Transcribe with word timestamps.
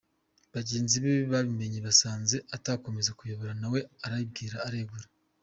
Bagenzi 0.53 0.95
be 1.03 1.13
babimenye 1.31 1.79
basanze 1.87 2.35
atakomeza 2.55 3.13
kubayobora 3.17 3.53
nawe 3.61 3.79
aribwiriza 4.05 4.57
aregura. 4.67 5.05